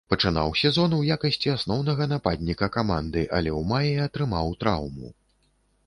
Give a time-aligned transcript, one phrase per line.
[0.11, 5.07] Пачынаў сезон у якасці асноўнага нападніка каманды, але ў маі атрымаў траўму.